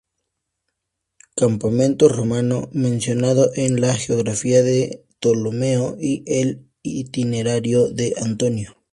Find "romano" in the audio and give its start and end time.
2.09-2.69